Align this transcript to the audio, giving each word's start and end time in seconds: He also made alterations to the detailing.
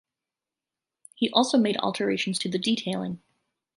He 1.13 1.29
also 1.29 1.59
made 1.59 1.77
alterations 1.77 2.39
to 2.39 2.49
the 2.49 2.57
detailing. 2.57 3.21